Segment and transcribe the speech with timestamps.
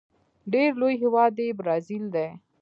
[0.53, 2.29] ډیر لوی هیواد یې برازيل دی.